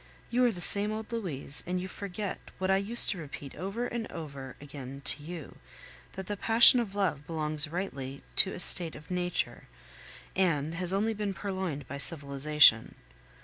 [0.31, 3.85] You are the same old Louise, and you forget, what I used to repeat over
[3.85, 5.57] and over again to you,
[6.13, 9.65] that the passion of love belongs rightly to a state of nature,
[10.35, 12.95] and has only been purloined by civilization.